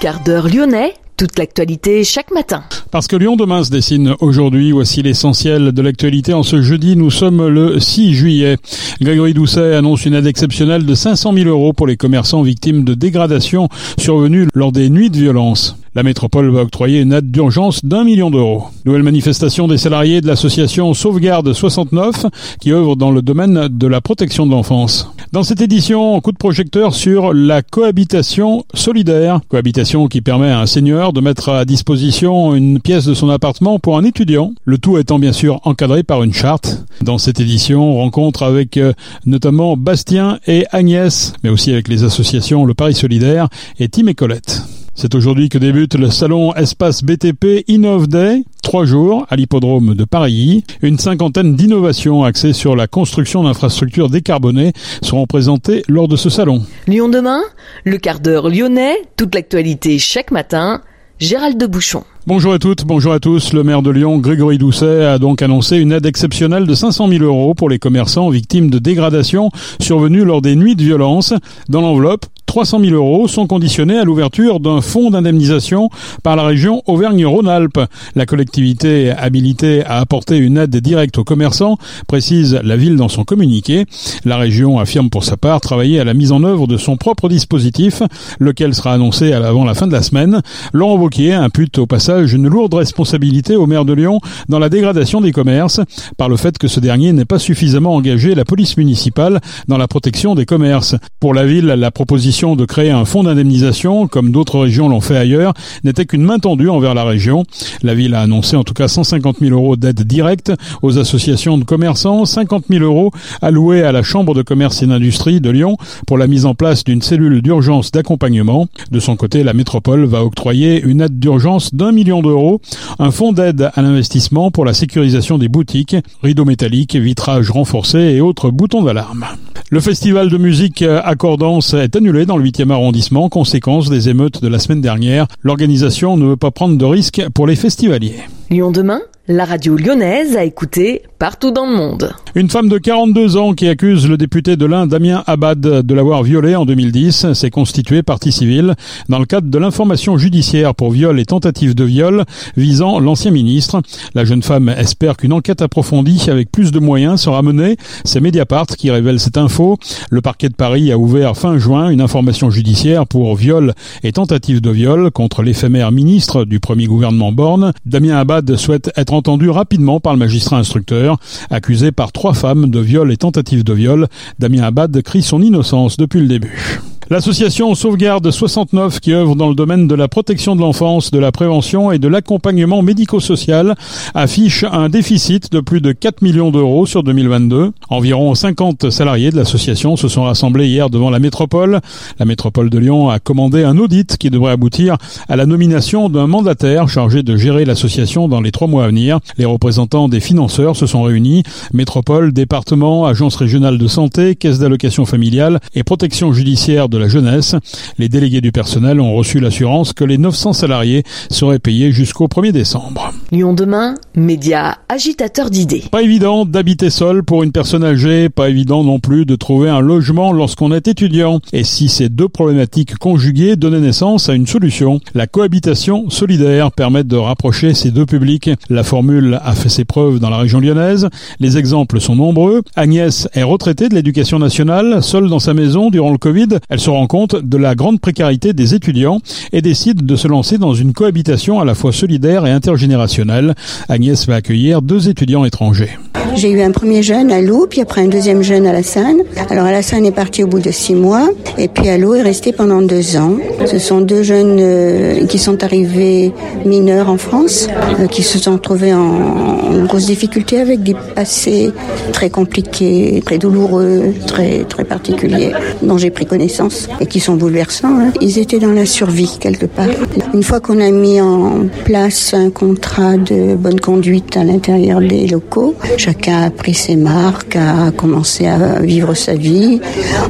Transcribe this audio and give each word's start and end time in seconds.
Quart 0.00 0.22
d'heure 0.22 0.46
lyonnais, 0.46 0.94
toute 1.16 1.36
l'actualité 1.40 2.04
chaque 2.04 2.30
matin. 2.30 2.62
Parce 2.92 3.08
que 3.08 3.16
Lyon 3.16 3.34
demain 3.34 3.64
se 3.64 3.70
dessine 3.70 4.14
aujourd'hui, 4.20 4.70
voici 4.70 5.02
l'essentiel 5.02 5.72
de 5.72 5.82
l'actualité. 5.82 6.34
En 6.34 6.44
ce 6.44 6.62
jeudi, 6.62 6.94
nous 6.94 7.10
sommes 7.10 7.48
le 7.48 7.80
6 7.80 8.14
juillet. 8.14 8.58
Grégory 9.00 9.34
Doucet 9.34 9.74
annonce 9.74 10.06
une 10.06 10.14
aide 10.14 10.28
exceptionnelle 10.28 10.86
de 10.86 10.94
500 10.94 11.32
000 11.32 11.48
euros 11.48 11.72
pour 11.72 11.88
les 11.88 11.96
commerçants 11.96 12.42
victimes 12.42 12.84
de 12.84 12.94
dégradation 12.94 13.68
survenues 13.98 14.46
lors 14.54 14.70
des 14.70 14.88
nuits 14.88 15.10
de 15.10 15.18
violence. 15.18 15.76
La 15.94 16.02
métropole 16.02 16.50
va 16.50 16.62
octroyer 16.62 17.00
une 17.00 17.12
aide 17.12 17.30
d'urgence 17.30 17.84
d'un 17.84 18.04
million 18.04 18.30
d'euros. 18.30 18.64
Nouvelle 18.84 19.02
manifestation 19.02 19.68
des 19.68 19.78
salariés 19.78 20.20
de 20.20 20.26
l'association 20.26 20.92
Sauvegarde 20.94 21.52
69 21.52 22.26
qui 22.60 22.72
œuvre 22.72 22.96
dans 22.96 23.10
le 23.10 23.22
domaine 23.22 23.68
de 23.68 23.86
la 23.86 24.00
protection 24.00 24.46
de 24.46 24.50
l'enfance. 24.50 25.10
Dans 25.32 25.42
cette 25.42 25.60
édition, 25.60 26.20
coup 26.20 26.32
de 26.32 26.36
projecteur 26.36 26.94
sur 26.94 27.32
la 27.32 27.62
cohabitation 27.62 28.64
solidaire. 28.74 29.40
Cohabitation 29.48 30.08
qui 30.08 30.20
permet 30.20 30.50
à 30.50 30.60
un 30.60 30.66
seigneur 30.66 31.12
de 31.12 31.20
mettre 31.20 31.48
à 31.50 31.64
disposition 31.64 32.54
une 32.54 32.80
pièce 32.80 33.04
de 33.04 33.14
son 33.14 33.28
appartement 33.28 33.78
pour 33.78 33.98
un 33.98 34.04
étudiant. 34.04 34.52
Le 34.64 34.78
tout 34.78 34.98
étant 34.98 35.18
bien 35.18 35.32
sûr 35.32 35.60
encadré 35.64 36.02
par 36.02 36.22
une 36.22 36.32
charte. 36.32 36.84
Dans 37.02 37.18
cette 37.18 37.40
édition, 37.40 37.94
rencontre 37.94 38.42
avec 38.42 38.76
euh, 38.76 38.92
notamment 39.26 39.76
Bastien 39.76 40.38
et 40.46 40.64
Agnès, 40.70 41.32
mais 41.42 41.50
aussi 41.50 41.72
avec 41.72 41.88
les 41.88 42.04
associations 42.04 42.64
Le 42.64 42.74
Paris 42.74 42.94
Solidaire 42.94 43.48
et 43.78 43.88
Tim 43.88 44.06
et 44.06 44.14
Colette. 44.14 44.62
C'est 45.00 45.14
aujourd'hui 45.14 45.48
que 45.48 45.58
débute 45.58 45.94
le 45.94 46.10
salon 46.10 46.52
Espace 46.56 47.04
BTP 47.04 47.62
Innov 47.68 48.08
Day, 48.08 48.42
trois 48.64 48.84
jours 48.84 49.26
à 49.30 49.36
l'hippodrome 49.36 49.94
de 49.94 50.02
Paris. 50.04 50.64
Une 50.82 50.98
cinquantaine 50.98 51.54
d'innovations 51.54 52.24
axées 52.24 52.52
sur 52.52 52.74
la 52.74 52.88
construction 52.88 53.44
d'infrastructures 53.44 54.10
décarbonées 54.10 54.72
seront 55.00 55.26
présentées 55.26 55.84
lors 55.86 56.08
de 56.08 56.16
ce 56.16 56.30
salon. 56.30 56.64
Lyon 56.88 57.08
demain, 57.08 57.42
le 57.84 57.98
quart 57.98 58.18
d'heure 58.18 58.48
lyonnais, 58.48 58.96
toute 59.16 59.36
l'actualité 59.36 60.00
chaque 60.00 60.32
matin. 60.32 60.82
Gérald 61.20 61.58
de 61.58 61.66
Bouchon. 61.66 62.02
Bonjour 62.26 62.52
à 62.52 62.58
toutes, 62.58 62.84
bonjour 62.84 63.12
à 63.12 63.20
tous. 63.20 63.52
Le 63.52 63.62
maire 63.62 63.82
de 63.82 63.90
Lyon, 63.90 64.18
Grégory 64.18 64.58
Doucet, 64.58 65.04
a 65.04 65.18
donc 65.18 65.42
annoncé 65.42 65.76
une 65.76 65.92
aide 65.92 66.06
exceptionnelle 66.06 66.66
de 66.66 66.74
500 66.74 67.08
000 67.08 67.24
euros 67.24 67.54
pour 67.54 67.68
les 67.68 67.78
commerçants 67.78 68.30
victimes 68.30 68.68
de 68.68 68.80
dégradation 68.80 69.50
survenues 69.80 70.24
lors 70.24 70.42
des 70.42 70.56
nuits 70.56 70.76
de 70.76 70.82
violence. 70.82 71.34
Dans 71.68 71.80
l'enveloppe, 71.80 72.26
300 72.48 72.80
000 72.80 72.94
euros 72.94 73.28
sont 73.28 73.46
conditionnés 73.46 73.98
à 73.98 74.04
l'ouverture 74.04 74.58
d'un 74.58 74.80
fonds 74.80 75.10
d'indemnisation 75.10 75.90
par 76.22 76.34
la 76.34 76.44
région 76.44 76.82
Auvergne-Rhône-Alpes. 76.86 77.78
La 78.16 78.24
collectivité 78.24 79.10
habilitée 79.10 79.84
à 79.84 79.98
apporter 79.98 80.38
une 80.38 80.56
aide 80.56 80.74
directe 80.74 81.18
aux 81.18 81.24
commerçants, 81.24 81.76
précise 82.08 82.58
la 82.64 82.76
ville 82.76 82.96
dans 82.96 83.08
son 83.08 83.24
communiqué. 83.24 83.84
La 84.24 84.38
région 84.38 84.78
affirme 84.78 85.10
pour 85.10 85.24
sa 85.24 85.36
part 85.36 85.60
travailler 85.60 86.00
à 86.00 86.04
la 86.04 86.14
mise 86.14 86.32
en 86.32 86.42
œuvre 86.42 86.66
de 86.66 86.78
son 86.78 86.96
propre 86.96 87.28
dispositif, 87.28 88.02
lequel 88.40 88.74
sera 88.74 88.94
annoncé 88.94 89.34
avant 89.34 89.66
la 89.66 89.74
fin 89.74 89.86
de 89.86 89.92
la 89.92 90.02
semaine. 90.02 90.40
Laurent 90.72 90.96
Wauquiez 90.96 91.34
impute 91.34 91.78
au 91.78 91.86
passage 91.86 92.32
une 92.32 92.48
lourde 92.48 92.72
responsabilité 92.72 93.56
au 93.56 93.66
maire 93.66 93.84
de 93.84 93.92
Lyon 93.92 94.20
dans 94.48 94.58
la 94.58 94.70
dégradation 94.70 95.20
des 95.20 95.32
commerces, 95.32 95.80
par 96.16 96.30
le 96.30 96.36
fait 96.38 96.56
que 96.56 96.66
ce 96.66 96.80
dernier 96.80 97.12
n'ait 97.12 97.26
pas 97.26 97.38
suffisamment 97.38 97.94
engagé 97.94 98.34
la 98.34 98.46
police 98.46 98.78
municipale 98.78 99.40
dans 99.68 99.76
la 99.76 99.86
protection 99.86 100.34
des 100.34 100.46
commerces. 100.46 100.96
Pour 101.20 101.34
la 101.34 101.44
ville, 101.44 101.66
la 101.66 101.90
proposition 101.90 102.37
de 102.38 102.64
créer 102.64 102.90
un 102.92 103.04
fonds 103.04 103.24
d'indemnisation, 103.24 104.06
comme 104.06 104.30
d'autres 104.30 104.60
régions 104.60 104.88
l'ont 104.88 105.00
fait 105.00 105.16
ailleurs, 105.16 105.54
n'était 105.82 106.06
qu'une 106.06 106.22
main 106.22 106.38
tendue 106.38 106.68
envers 106.68 106.94
la 106.94 107.02
région. 107.02 107.42
La 107.82 107.96
ville 107.96 108.14
a 108.14 108.20
annoncé 108.20 108.54
en 108.54 108.62
tout 108.62 108.74
cas 108.74 108.86
150 108.86 109.38
000 109.40 109.52
euros 109.52 109.74
d'aide 109.74 110.02
directe 110.02 110.52
aux 110.82 110.98
associations 110.98 111.58
de 111.58 111.64
commerçants, 111.64 112.24
50 112.24 112.66
000 112.70 112.84
euros 112.84 113.10
alloués 113.42 113.82
à 113.82 113.90
la 113.90 114.04
Chambre 114.04 114.34
de 114.34 114.42
commerce 114.42 114.84
et 114.84 114.86
d'industrie 114.86 115.40
de 115.40 115.50
Lyon 115.50 115.76
pour 116.06 116.16
la 116.16 116.28
mise 116.28 116.46
en 116.46 116.54
place 116.54 116.84
d'une 116.84 117.02
cellule 117.02 117.42
d'urgence 117.42 117.90
d'accompagnement. 117.90 118.68
De 118.92 119.00
son 119.00 119.16
côté, 119.16 119.42
la 119.42 119.52
métropole 119.52 120.04
va 120.04 120.24
octroyer 120.24 120.80
une 120.80 121.00
aide 121.00 121.18
d'urgence 121.18 121.74
d'un 121.74 121.90
million 121.90 122.22
d'euros, 122.22 122.60
un 123.00 123.10
fonds 123.10 123.32
d'aide 123.32 123.70
à 123.74 123.82
l'investissement 123.82 124.52
pour 124.52 124.64
la 124.64 124.74
sécurisation 124.74 125.38
des 125.38 125.48
boutiques, 125.48 125.96
rideaux 126.22 126.44
métalliques, 126.44 126.94
vitrages 126.94 127.50
renforcés 127.50 128.14
et 128.14 128.20
autres 128.20 128.50
boutons 128.52 128.84
d'alarme. 128.84 129.26
Le 129.70 129.80
festival 129.80 130.30
de 130.30 130.38
musique 130.38 130.80
Accordance 130.80 131.74
est 131.74 131.94
annulé 131.94 132.24
dans 132.24 132.38
le 132.38 132.44
8e 132.44 132.70
arrondissement, 132.70 133.28
conséquence 133.28 133.90
des 133.90 134.08
émeutes 134.08 134.40
de 134.40 134.48
la 134.48 134.58
semaine 134.58 134.80
dernière. 134.80 135.26
L'organisation 135.42 136.16
ne 136.16 136.24
veut 136.24 136.36
pas 136.38 136.50
prendre 136.50 136.78
de 136.78 136.84
risques 136.86 137.22
pour 137.34 137.46
les 137.46 137.54
festivaliers. 137.54 138.16
Lyon 138.48 138.70
demain? 138.70 139.02
La 139.30 139.44
radio 139.44 139.76
lyonnaise 139.76 140.36
a 140.38 140.44
écouté 140.44 141.02
partout 141.18 141.50
dans 141.50 141.66
le 141.66 141.76
monde. 141.76 142.14
Une 142.34 142.48
femme 142.48 142.70
de 142.70 142.78
42 142.78 143.36
ans 143.36 143.52
qui 143.52 143.68
accuse 143.68 144.08
le 144.08 144.16
député 144.16 144.56
de 144.56 144.64
l'Inde 144.64 144.88
Damien 144.88 145.22
Abad 145.26 145.60
de 145.60 145.94
l'avoir 145.94 146.22
violée 146.22 146.56
en 146.56 146.64
2010 146.64 147.34
s'est 147.34 147.50
constituée 147.50 148.02
partie 148.02 148.32
civile 148.32 148.74
dans 149.10 149.18
le 149.18 149.26
cadre 149.26 149.50
de 149.50 149.58
l'information 149.58 150.16
judiciaire 150.16 150.74
pour 150.74 150.92
viol 150.92 151.20
et 151.20 151.26
tentative 151.26 151.74
de 151.74 151.84
viol 151.84 152.24
visant 152.56 153.00
l'ancien 153.00 153.30
ministre. 153.30 153.82
La 154.14 154.24
jeune 154.24 154.42
femme 154.42 154.70
espère 154.70 155.18
qu'une 155.18 155.34
enquête 155.34 155.60
approfondie 155.60 156.30
avec 156.30 156.50
plus 156.50 156.72
de 156.72 156.78
moyens 156.78 157.20
sera 157.20 157.42
menée. 157.42 157.76
C'est 158.04 158.20
Mediapart 158.20 158.66
qui 158.66 158.90
révèle 158.90 159.20
cette 159.20 159.36
info. 159.36 159.76
Le 160.10 160.22
parquet 160.22 160.48
de 160.48 160.54
Paris 160.54 160.90
a 160.90 160.96
ouvert 160.96 161.36
fin 161.36 161.58
juin 161.58 161.90
une 161.90 162.00
information 162.00 162.48
judiciaire 162.48 163.06
pour 163.06 163.36
viol 163.36 163.74
et 164.02 164.12
tentative 164.12 164.62
de 164.62 164.70
viol 164.70 165.10
contre 165.10 165.42
l'éphémère 165.42 165.92
ministre 165.92 166.46
du 166.46 166.60
premier 166.60 166.86
gouvernement 166.86 167.32
Borne. 167.32 167.72
Damien 167.84 168.16
Abad 168.16 168.56
souhaite 168.56 168.90
être 168.96 169.12
entendu 169.18 169.50
rapidement 169.50 170.00
par 170.00 170.12
le 170.14 170.18
magistrat 170.18 170.56
instructeur. 170.56 171.18
Accusé 171.50 171.92
par 171.92 172.12
trois 172.12 172.34
femmes 172.34 172.70
de 172.70 172.80
viol 172.80 173.12
et 173.12 173.16
tentative 173.16 173.64
de 173.64 173.72
viol, 173.72 174.08
Damien 174.38 174.62
Abad 174.62 175.02
crie 175.02 175.22
son 175.22 175.42
innocence 175.42 175.96
depuis 175.96 176.20
le 176.20 176.28
début. 176.28 176.80
L'association 177.10 177.74
Sauvegarde 177.74 178.30
69 178.30 179.00
qui 179.00 179.14
œuvre 179.14 179.34
dans 179.34 179.48
le 179.48 179.54
domaine 179.54 179.88
de 179.88 179.94
la 179.94 180.08
protection 180.08 180.54
de 180.54 180.60
l'enfance, 180.60 181.10
de 181.10 181.18
la 181.18 181.32
prévention 181.32 181.90
et 181.90 181.98
de 181.98 182.06
l'accompagnement 182.06 182.82
médico-social 182.82 183.76
affiche 184.14 184.66
un 184.70 184.90
déficit 184.90 185.50
de 185.50 185.60
plus 185.60 185.80
de 185.80 185.92
4 185.92 186.20
millions 186.20 186.50
d'euros 186.50 186.84
sur 186.84 187.02
2022. 187.02 187.72
Environ 187.88 188.34
50 188.34 188.90
salariés 188.90 189.30
de 189.30 189.36
l'association 189.36 189.96
se 189.96 190.06
sont 190.06 190.24
rassemblés 190.24 190.68
hier 190.68 190.90
devant 190.90 191.08
la 191.08 191.18
métropole. 191.18 191.80
La 192.18 192.26
métropole 192.26 192.68
de 192.68 192.78
Lyon 192.78 193.08
a 193.08 193.20
commandé 193.20 193.64
un 193.64 193.78
audit 193.78 194.18
qui 194.18 194.28
devrait 194.28 194.52
aboutir 194.52 194.98
à 195.30 195.36
la 195.36 195.46
nomination 195.46 196.10
d'un 196.10 196.26
mandataire 196.26 196.90
chargé 196.90 197.22
de 197.22 197.38
gérer 197.38 197.64
l'association 197.64 198.28
dans 198.28 198.42
les 198.42 198.52
trois 198.52 198.68
mois 198.68 198.84
à 198.84 198.88
venir. 198.88 199.20
Les 199.38 199.46
représentants 199.46 200.10
des 200.10 200.20
financeurs 200.20 200.76
se 200.76 200.84
sont 200.84 201.04
réunis. 201.04 201.42
Métropole, 201.72 202.34
département, 202.34 203.06
agence 203.06 203.36
régionale 203.36 203.78
de 203.78 203.86
santé, 203.86 204.36
caisse 204.36 204.58
d'allocation 204.58 205.06
familiale 205.06 205.58
et 205.74 205.84
protection 205.84 206.34
judiciaire 206.34 206.90
de 206.90 206.97
la 206.98 207.08
jeunesse. 207.08 207.54
Les 207.98 208.08
délégués 208.08 208.40
du 208.40 208.52
personnel 208.52 209.00
ont 209.00 209.14
reçu 209.14 209.40
l'assurance 209.40 209.92
que 209.92 210.04
les 210.04 210.18
900 210.18 210.52
salariés 210.52 211.02
seraient 211.30 211.58
payés 211.58 211.92
jusqu'au 211.92 212.26
1er 212.26 212.52
décembre. 212.52 213.12
Lyon 213.32 213.54
demain, 213.54 213.94
média 214.14 214.78
agitateur 214.88 215.50
d'idées. 215.50 215.84
Pas 215.90 216.02
évident 216.02 216.44
d'habiter 216.44 216.90
seul 216.90 217.22
pour 217.22 217.42
une 217.42 217.52
personne 217.52 217.84
âgée, 217.84 218.28
pas 218.28 218.48
évident 218.48 218.84
non 218.84 218.98
plus 218.98 219.24
de 219.24 219.36
trouver 219.36 219.68
un 219.68 219.80
logement 219.80 220.32
lorsqu'on 220.32 220.72
est 220.72 220.88
étudiant. 220.88 221.40
Et 221.52 221.64
si 221.64 221.88
ces 221.88 222.08
deux 222.08 222.28
problématiques 222.28 222.96
conjuguées 222.96 223.56
donnaient 223.56 223.80
naissance 223.80 224.28
à 224.28 224.34
une 224.34 224.46
solution, 224.46 225.00
la 225.14 225.26
cohabitation 225.26 226.10
solidaire 226.10 226.72
permet 226.72 227.04
de 227.04 227.16
rapprocher 227.16 227.74
ces 227.74 227.90
deux 227.90 228.06
publics. 228.06 228.50
La 228.70 228.82
formule 228.82 229.40
a 229.42 229.54
fait 229.54 229.68
ses 229.68 229.84
preuves 229.84 230.18
dans 230.18 230.30
la 230.30 230.38
région 230.38 230.60
lyonnaise. 230.60 231.08
Les 231.40 231.58
exemples 231.58 232.00
sont 232.00 232.16
nombreux. 232.16 232.62
Agnès 232.76 233.28
est 233.34 233.42
retraitée 233.42 233.88
de 233.88 233.94
l'éducation 233.94 234.38
nationale, 234.38 235.02
seule 235.02 235.28
dans 235.28 235.38
sa 235.38 235.54
maison 235.54 235.90
durant 235.90 236.12
le 236.12 236.18
Covid. 236.18 236.48
Elle 236.68 236.80
se 236.80 236.87
rend 236.90 237.06
compte 237.06 237.36
de 237.36 237.56
la 237.56 237.74
grande 237.74 238.00
précarité 238.00 238.52
des 238.52 238.74
étudiants 238.74 239.20
et 239.52 239.62
décide 239.62 240.04
de 240.04 240.16
se 240.16 240.28
lancer 240.28 240.58
dans 240.58 240.74
une 240.74 240.92
cohabitation 240.92 241.60
à 241.60 241.64
la 241.64 241.74
fois 241.74 241.92
solidaire 241.92 242.46
et 242.46 242.50
intergénérationnelle. 242.50 243.54
Agnès 243.88 244.26
va 244.26 244.36
accueillir 244.36 244.82
deux 244.82 245.08
étudiants 245.08 245.44
étrangers. 245.44 245.98
J'ai 246.34 246.50
eu 246.50 246.60
un 246.60 246.70
premier 246.70 247.02
jeune 247.02 247.32
à 247.32 247.40
Lou, 247.40 247.66
puis 247.68 247.80
après 247.80 248.02
un 248.02 248.08
deuxième 248.08 248.42
jeune 248.42 248.66
à 248.66 248.72
la 248.72 248.82
Seine. 248.82 249.22
Alors 249.50 249.64
à 249.64 249.72
la 249.72 249.82
Seine 249.82 250.06
est 250.06 250.12
parti 250.12 250.42
au 250.42 250.46
bout 250.46 250.60
de 250.60 250.70
six 250.70 250.94
mois, 250.94 251.30
et 251.56 251.68
puis 251.68 251.88
à 251.88 251.98
Lou 251.98 252.14
est 252.14 252.22
resté 252.22 252.52
pendant 252.52 252.82
deux 252.82 253.16
ans. 253.16 253.36
Ce 253.66 253.78
sont 253.78 254.00
deux 254.00 254.22
jeunes 254.22 254.58
euh, 254.60 255.26
qui 255.26 255.38
sont 255.38 255.62
arrivés 255.64 256.32
mineurs 256.64 257.08
en 257.10 257.18
France, 257.18 257.68
euh, 258.00 258.06
qui 258.06 258.22
se 258.22 258.38
sont 258.38 258.58
trouvés 258.58 258.94
en, 258.94 258.98
en 258.98 259.84
grosse 259.84 260.06
difficulté 260.06 260.60
avec 260.60 260.82
des 260.82 260.94
passés 261.14 261.70
très 262.12 262.30
compliqués, 262.30 263.22
très 263.24 263.38
douloureux, 263.38 264.14
très 264.26 264.64
très 264.64 264.84
particuliers, 264.84 265.52
dont 265.82 265.98
j'ai 265.98 266.10
pris 266.10 266.26
connaissance 266.26 266.88
et 267.00 267.06
qui 267.06 267.20
sont 267.20 267.34
bouleversants. 267.34 267.98
Hein. 267.98 268.12
Ils 268.20 268.38
étaient 268.38 268.58
dans 268.58 268.72
la 268.72 268.86
survie 268.86 269.36
quelque 269.40 269.66
part. 269.66 269.86
Une 270.34 270.42
fois 270.42 270.60
qu'on 270.60 270.80
a 270.80 270.90
mis 270.90 271.20
en 271.20 271.66
place 271.84 272.34
un 272.34 272.50
contrat 272.50 273.16
de 273.16 273.54
bonne 273.54 273.80
conduite 273.80 274.36
à 274.36 274.44
l'intérieur 274.44 275.00
des 275.00 275.26
locaux, 275.26 275.74
chacun 275.96 276.42
a 276.42 276.50
pris 276.50 276.74
ses 276.74 276.96
marques, 276.96 277.56
a 277.56 277.90
commencé 277.90 278.46
à 278.46 278.80
vivre 278.80 279.14
sa 279.14 279.34
vie. 279.34 279.80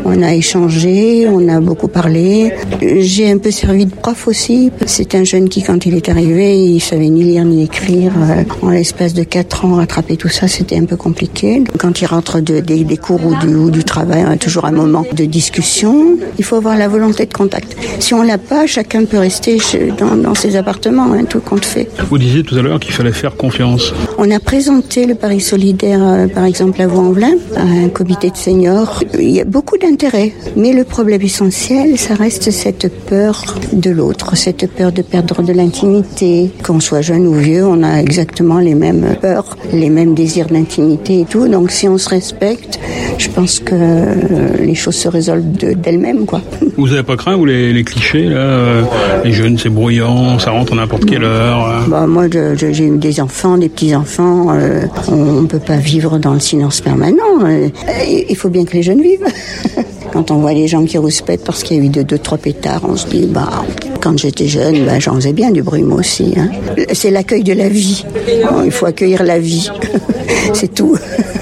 On 0.04 0.22
a 0.22 0.34
échangé, 0.34 1.28
on 1.30 1.48
a 1.48 1.60
beaucoup 1.60 1.88
parlé. 1.88 2.52
Un 3.26 3.38
peu 3.38 3.50
servi 3.50 3.86
de 3.86 3.94
prof 3.94 4.28
aussi. 4.28 4.70
C'est 4.86 5.14
un 5.14 5.24
jeune 5.24 5.48
qui, 5.48 5.62
quand 5.62 5.86
il 5.86 5.94
est 5.94 6.08
arrivé, 6.08 6.56
il 6.56 6.80
savait 6.80 7.08
ni 7.08 7.22
lire 7.24 7.44
ni 7.44 7.64
écrire. 7.64 8.12
En 8.62 8.70
l'espace 8.70 9.14
de 9.14 9.24
quatre 9.24 9.64
ans, 9.64 9.76
rattraper 9.76 10.16
tout 10.16 10.28
ça, 10.28 10.48
c'était 10.48 10.76
un 10.76 10.84
peu 10.84 10.96
compliqué. 10.96 11.62
Quand 11.78 12.00
il 12.00 12.06
rentre 12.06 12.40
de, 12.40 12.60
des, 12.60 12.84
des, 12.84 12.96
cours 12.96 13.24
ou 13.24 13.34
du, 13.36 13.54
ou 13.54 13.70
du 13.70 13.84
travail, 13.84 14.24
on 14.26 14.30
a 14.30 14.36
toujours 14.36 14.64
un 14.64 14.72
moment 14.72 15.04
de 15.12 15.24
discussion. 15.24 16.18
Il 16.38 16.44
faut 16.44 16.56
avoir 16.56 16.76
la 16.76 16.88
volonté 16.88 17.26
de 17.26 17.32
contact. 17.32 17.76
Si 17.98 18.14
on 18.14 18.22
l'a 18.22 18.38
pas, 18.38 18.66
chacun 18.66 19.04
peut 19.04 19.18
rester 19.18 19.58
dans, 19.98 20.34
ses 20.34 20.56
appartements, 20.56 21.12
hein, 21.12 21.24
tout 21.24 21.40
compte 21.40 21.64
fait. 21.64 21.88
Vous 22.10 22.18
disiez 22.18 22.42
tout 22.42 22.56
à 22.56 22.62
l'heure 22.62 22.80
qu'il 22.80 22.92
fallait 22.92 23.12
faire 23.12 23.36
confiance. 23.36 23.92
On 24.18 24.30
a 24.30 24.40
présenté 24.40 25.06
le 25.06 25.14
Paris 25.14 25.40
solidaire, 25.40 26.00
euh, 26.02 26.26
par 26.28 26.44
exemple, 26.44 26.80
à 26.80 26.86
Vaux-en-Velin, 26.86 27.34
à 27.56 27.62
un 27.62 27.88
comité 27.88 28.30
de 28.30 28.36
seniors. 28.36 29.02
Il 29.18 29.30
y 29.30 29.40
a 29.40 29.44
beaucoup 29.44 29.78
d'intérêt, 29.78 30.32
mais 30.56 30.72
le 30.72 30.84
problème 30.84 31.22
essentiel, 31.22 31.98
ça 31.98 32.14
reste 32.14 32.50
cette 32.50 32.88
peur 33.08 33.44
de 33.72 33.90
l'autre, 33.90 34.36
cette 34.36 34.70
peur 34.70 34.92
de 34.92 35.02
perdre 35.02 35.42
de 35.42 35.52
l'intimité. 35.52 36.50
Qu'on 36.62 36.80
soit 36.80 37.00
jeune 37.00 37.26
ou 37.26 37.34
vieux, 37.34 37.66
on 37.66 37.82
a 37.82 38.00
exactement 38.00 38.58
les 38.58 38.74
mêmes 38.74 39.16
peurs, 39.20 39.56
les 39.72 39.88
mêmes 39.88 40.14
désirs 40.14 40.46
d'intimité 40.46 41.20
et 41.20 41.24
tout. 41.24 41.48
Donc 41.48 41.70
si 41.70 41.88
on 41.88 41.98
se 41.98 42.08
respecte, 42.08 42.78
je 43.16 43.28
pense 43.28 43.60
que 43.60 43.74
euh, 43.74 44.56
les 44.60 44.74
choses 44.74 44.96
se 44.96 45.08
résolvent 45.08 45.50
d'elles-mêmes, 45.52 46.26
quoi. 46.26 46.40
Vous 46.76 46.88
n'avez 46.88 47.02
pas 47.02 47.16
craint, 47.16 47.36
vous, 47.36 47.44
les, 47.44 47.82
clichés, 47.82 48.24
là 48.24 48.36
euh, 48.36 48.82
Les 49.24 49.32
jeunes, 49.32 49.58
c'est 49.58 49.68
bruyant, 49.68 50.38
ça 50.38 50.52
rentre 50.52 50.74
à 50.74 50.76
n'importe 50.76 51.06
quelle 51.06 51.24
heure 51.24 51.66
euh 51.66 51.88
bah, 51.88 52.06
Moi, 52.06 52.26
j'ai 52.30 52.84
eu 52.84 52.96
des 52.96 53.20
enfants, 53.20 53.58
des 53.58 53.68
petits-enfants. 53.68 54.56
on 55.08 55.42
ne 55.42 55.46
peut 55.46 55.58
pas 55.58 55.76
vivre 55.78 56.18
dans 56.18 56.34
le 56.34 56.40
silence 56.40 56.80
permanent. 56.80 57.40
il 58.06 58.36
faut 58.36 58.48
bien 58.48 58.64
que 58.64 58.74
les 58.74 58.82
jeunes 58.82 59.02
vivent. 59.02 59.26
Quand 60.18 60.32
on 60.32 60.38
voit 60.38 60.52
les 60.52 60.66
gens 60.66 60.84
qui 60.84 60.98
rouspètent 60.98 61.44
parce 61.44 61.62
qu'il 61.62 61.76
y 61.76 61.80
a 61.80 61.84
eu 61.84 61.88
deux, 61.90 62.02
deux, 62.02 62.18
trois 62.18 62.38
pétards, 62.38 62.80
on 62.82 62.96
se 62.96 63.06
dit, 63.06 63.26
bah, 63.26 63.64
quand 64.00 64.18
j'étais 64.18 64.48
jeune, 64.48 64.84
bah, 64.84 64.98
j'en 64.98 65.14
faisais 65.14 65.32
bien 65.32 65.52
du 65.52 65.62
bruit 65.62 65.84
moi 65.84 66.00
aussi. 66.00 66.34
Hein. 66.36 66.50
C'est 66.92 67.12
l'accueil 67.12 67.44
de 67.44 67.52
la 67.52 67.68
vie. 67.68 68.04
il 68.64 68.72
faut 68.72 68.86
accueillir 68.86 69.22
la 69.22 69.38
vie. 69.38 69.70
C'est 70.54 70.74
tout. 70.74 70.98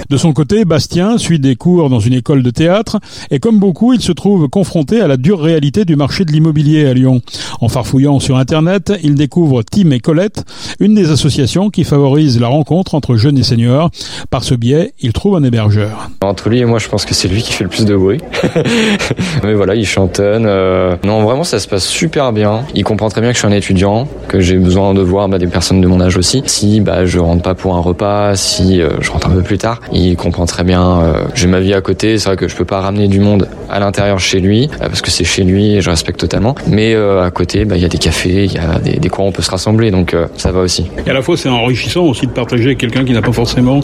De 0.08 0.16
son 0.16 0.32
côté, 0.32 0.64
Bastien 0.64 1.18
suit 1.18 1.38
des 1.38 1.56
cours 1.56 1.90
dans 1.90 2.00
une 2.00 2.12
école 2.12 2.42
de 2.42 2.50
théâtre 2.50 2.98
et 3.30 3.38
comme 3.40 3.58
beaucoup, 3.58 3.92
il 3.92 4.00
se 4.00 4.12
trouve 4.12 4.48
confronté 4.48 5.00
à 5.00 5.08
la 5.08 5.16
dure 5.16 5.40
réalité 5.40 5.84
du 5.84 5.96
marché 5.96 6.24
de 6.24 6.32
l'immobilier 6.32 6.86
à 6.86 6.94
Lyon. 6.94 7.22
En 7.60 7.68
farfouillant 7.68 8.20
sur 8.20 8.36
Internet, 8.36 8.92
il 9.02 9.14
découvre 9.14 9.62
Tim 9.62 9.90
et 9.90 10.00
Colette, 10.00 10.44
une 10.80 10.94
des 10.94 11.10
associations 11.10 11.70
qui 11.70 11.84
favorise 11.84 12.38
la 12.40 12.48
rencontre 12.48 12.94
entre 12.94 13.16
jeunes 13.16 13.38
et 13.38 13.42
seniors. 13.42 13.90
Par 14.30 14.44
ce 14.44 14.54
biais, 14.54 14.92
il 15.00 15.12
trouve 15.12 15.36
un 15.36 15.42
hébergeur. 15.42 16.10
Entre 16.22 16.48
lui 16.48 16.60
et 16.60 16.64
moi, 16.64 16.78
je 16.78 16.88
pense 16.88 17.04
que 17.04 17.14
c'est 17.14 17.28
lui 17.28 17.42
qui 17.42 17.52
fait 17.52 17.64
le 17.64 17.70
plus 17.70 17.84
de 17.84 17.96
bruit. 17.96 18.20
Mais 19.42 19.54
voilà, 19.54 19.74
il 19.74 19.86
chantonne. 19.86 20.46
Euh, 20.46 20.96
non, 21.04 21.24
vraiment, 21.24 21.44
ça 21.44 21.58
se 21.58 21.68
passe 21.68 21.86
super 21.86 22.32
bien. 22.32 22.64
Il 22.74 22.84
comprend 22.84 23.08
très 23.08 23.20
bien 23.20 23.30
que 23.30 23.34
je 23.34 23.40
suis 23.40 23.48
un 23.48 23.56
étudiant, 23.56 24.08
que 24.28 24.40
j'ai 24.40 24.56
besoin 24.56 24.94
de 24.94 25.02
voir 25.02 25.28
bah, 25.28 25.38
des 25.38 25.46
personnes 25.46 25.80
de 25.80 25.86
mon 25.86 26.00
âge 26.00 26.16
aussi. 26.16 26.42
Si 26.46 26.80
bah, 26.80 27.06
je 27.06 27.18
rentre 27.18 27.42
pas 27.42 27.54
pour 27.54 27.74
un 27.74 27.80
repas, 27.80 28.36
si 28.36 28.80
euh, 28.80 28.90
je 29.00 29.10
rentre 29.10 29.28
un 29.28 29.32
peu 29.32 29.42
plus 29.42 29.58
tard, 29.58 29.80
il 29.98 30.16
comprend 30.16 30.46
très 30.46 30.64
bien. 30.64 31.00
Euh, 31.00 31.24
j'ai 31.34 31.46
ma 31.46 31.60
vie 31.60 31.74
à 31.74 31.80
côté, 31.80 32.18
c'est 32.18 32.28
vrai 32.28 32.36
que 32.36 32.48
je 32.48 32.56
peux 32.56 32.64
pas 32.64 32.80
ramener 32.80 33.08
du 33.08 33.20
monde 33.20 33.48
à 33.68 33.80
l'intérieur 33.80 34.18
chez 34.18 34.40
lui 34.40 34.68
euh, 34.74 34.86
parce 34.86 35.02
que 35.02 35.10
c'est 35.10 35.24
chez 35.24 35.42
lui 35.42 35.76
et 35.76 35.80
je 35.80 35.90
respecte 35.90 36.20
totalement. 36.20 36.54
Mais 36.66 36.94
euh, 36.94 37.24
à 37.24 37.30
côté, 37.30 37.64
bah, 37.64 37.76
il 37.76 37.82
y 37.82 37.84
a 37.84 37.88
des 37.88 37.98
cafés, 37.98 38.44
il 38.44 38.52
y 38.52 38.58
a 38.58 38.78
des, 38.78 38.98
des, 38.98 39.08
coins 39.08 39.24
où 39.24 39.28
on 39.28 39.32
peut 39.32 39.42
se 39.42 39.50
rassembler, 39.50 39.90
donc 39.90 40.14
ça 40.36 40.52
va 40.52 40.60
aussi. 40.60 40.86
Et 41.06 41.10
à 41.10 41.14
la 41.14 41.22
fois, 41.22 41.36
c'est 41.36 41.48
enrichissant 41.48 42.04
aussi 42.04 42.26
de 42.26 42.32
partager 42.32 42.66
avec 42.66 42.78
quelqu'un 42.78 43.04
qui 43.04 43.12
n'a 43.12 43.22
pas 43.22 43.32
forcément, 43.32 43.80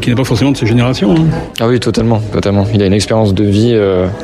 qui 0.00 0.10
n'a 0.10 0.16
pas 0.16 0.24
forcément 0.24 0.52
de 0.52 0.56
ses 0.56 0.66
générations. 0.66 1.14
Hein. 1.14 1.24
Ah 1.60 1.68
oui, 1.68 1.80
totalement, 1.80 2.20
totalement. 2.32 2.66
Il 2.72 2.82
a 2.82 2.86
une 2.86 2.92
expérience 2.92 3.34
de 3.34 3.44
vie, 3.44 3.76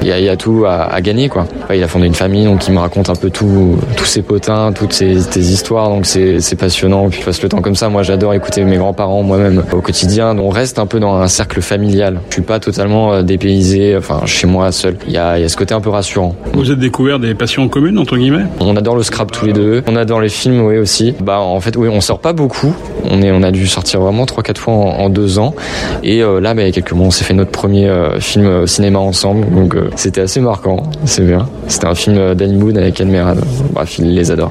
il 0.02 0.06
y, 0.08 0.12
a, 0.12 0.18
il, 0.18 0.24
y 0.24 0.28
a, 0.28 0.36
tout 0.36 0.64
à, 0.66 0.84
à 0.84 1.00
gagner 1.00 1.28
quoi. 1.28 1.46
il 1.74 1.82
a 1.82 1.88
fondé 1.88 2.06
une 2.06 2.14
famille, 2.14 2.44
donc 2.44 2.66
il 2.66 2.74
me 2.74 2.78
raconte 2.78 3.10
un 3.10 3.14
peu 3.14 3.30
tout, 3.30 3.78
tous 3.96 4.04
ses 4.04 4.22
potins, 4.22 4.72
toutes 4.72 4.92
ses, 4.92 5.20
ses 5.20 5.52
histoires, 5.52 5.88
donc 5.88 6.06
c'est 6.06 6.58
passionnant. 6.58 7.08
Puis 7.08 7.20
il 7.20 7.24
passe 7.24 7.42
le 7.42 7.48
temps 7.48 7.60
comme 7.60 7.76
ça. 7.76 7.88
Moi, 7.88 8.02
j'adore 8.02 8.34
écouter 8.34 8.64
mes 8.64 8.76
grands-parents 8.76 9.22
moi-même 9.22 9.64
au 9.72 9.80
quotidien. 9.80 10.36
On 10.38 10.48
reste 10.48 10.78
un 10.78 10.86
peu 10.86 11.00
dans 11.00 11.17
un 11.20 11.28
cercle 11.28 11.60
familial. 11.60 12.20
Je 12.28 12.34
suis 12.34 12.42
pas 12.42 12.60
totalement 12.60 13.12
euh, 13.12 13.22
dépaysé, 13.22 13.96
enfin 13.96 14.22
chez 14.26 14.46
moi 14.46 14.72
seul. 14.72 14.96
Il 15.06 15.12
y 15.12 15.18
a, 15.18 15.38
y 15.38 15.44
a 15.44 15.48
ce 15.48 15.56
côté 15.56 15.74
un 15.74 15.80
peu 15.80 15.90
rassurant. 15.90 16.34
Vous 16.54 16.70
êtes 16.70 16.78
découvert 16.78 17.18
des 17.18 17.34
passions 17.34 17.68
communes 17.68 17.98
entre 17.98 18.16
guillemets 18.16 18.44
On 18.60 18.76
adore 18.76 18.96
le 18.96 19.02
scrap 19.02 19.30
tous 19.30 19.46
les 19.46 19.52
deux. 19.52 19.82
On 19.86 19.96
adore 19.96 20.20
les 20.20 20.28
films, 20.28 20.60
oui 20.62 20.78
aussi. 20.78 21.14
Bah 21.20 21.40
en 21.40 21.60
fait, 21.60 21.76
oui, 21.76 21.88
on 21.88 22.00
sort 22.00 22.20
pas 22.20 22.32
beaucoup. 22.32 22.74
On 23.10 23.22
est, 23.22 23.30
on 23.30 23.42
a 23.42 23.50
dû 23.50 23.66
sortir 23.66 24.00
vraiment 24.00 24.26
trois 24.26 24.42
quatre 24.42 24.60
fois 24.60 24.74
en, 24.74 25.08
deux 25.08 25.38
ans. 25.38 25.54
Et 26.02 26.22
euh, 26.22 26.40
là, 26.40 26.54
bah, 26.54 26.62
il 26.62 26.66
y 26.66 26.68
a 26.68 26.72
quelques 26.72 26.92
mois, 26.92 27.06
on 27.06 27.10
s'est 27.10 27.24
fait 27.24 27.34
notre 27.34 27.50
premier 27.50 27.88
euh, 27.88 28.20
film 28.20 28.66
cinéma 28.66 28.98
ensemble. 28.98 29.46
Donc 29.54 29.76
c'était 29.96 30.20
assez 30.20 30.40
marquant. 30.40 30.82
C'est 31.04 31.26
bien. 31.26 31.48
C'était 31.66 31.86
un 31.86 31.94
film 31.94 32.34
d'Annie 32.34 32.56
Moon 32.56 32.76
avec 32.76 33.00
Anne 33.00 33.10
Merad. 33.10 33.38
Bref, 33.72 33.98
il 33.98 34.14
les 34.14 34.30
adore. 34.30 34.50